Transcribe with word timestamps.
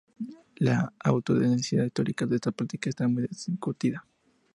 La 0.55 0.91
autenticidad 1.03 1.85
histórica 1.85 2.25
de 2.25 2.33
esta 2.37 2.49
práctica 2.51 2.89
está 2.89 3.07
muy 3.07 3.27
discutida. 3.27 4.03